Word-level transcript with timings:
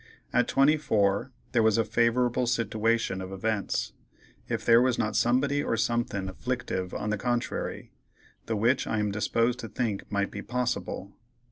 At 0.33 0.47
24 0.47 1.31
there 1.51 1.61
was 1.61 1.77
a 1.77 1.85
favorable 1.85 2.47
sitiwation 2.47 3.21
of 3.23 3.31
events, 3.31 3.93
if 4.49 4.65
there 4.65 4.81
was 4.81 4.97
not 4.97 5.15
somebody 5.15 5.61
or 5.61 5.77
somethin' 5.77 6.27
afflictive 6.27 6.91
on 6.91 7.11
the 7.11 7.19
contrary, 7.19 7.91
the 8.47 8.55
which 8.55 8.87
I 8.87 8.97
am 8.97 9.11
disposed 9.11 9.59
to 9.59 9.67
think 9.69 10.11
might 10.11 10.31
be 10.31 10.41
possible. 10.41 11.13